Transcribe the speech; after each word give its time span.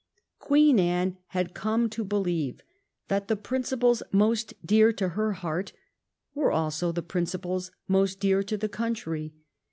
Queen 0.39 0.79
Anne 0.79 1.19
had 1.27 1.53
come 1.53 1.87
to 1.87 2.03
believe 2.03 2.61
that 3.07 3.27
the 3.27 3.35
principles 3.35 4.01
most 4.11 4.55
dear 4.65 4.91
to 4.91 5.09
her 5.09 5.27
own 5.29 5.33
heart 5.35 5.73
were 6.33 6.51
also 6.51 6.91
the 6.91 7.03
principles 7.03 7.69
most 7.87 8.19
dear 8.19 8.41
to 8.41 8.57
the 8.57 8.67
country. 8.67 9.31